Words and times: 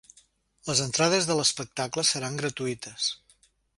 Les 0.69 0.79
entrades 0.85 1.29
de 1.31 1.37
l’espectacle 1.39 2.07
seran 2.13 2.41
gratuïtes. 2.41 3.11